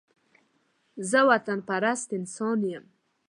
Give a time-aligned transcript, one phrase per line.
[1.09, 2.85] زه وطن پرست انسان يم